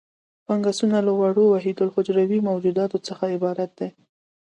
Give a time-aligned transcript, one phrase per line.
[0.45, 3.89] فنګسونه له وړو وحیدالحجروي موجوداتو څخه عبارت دي.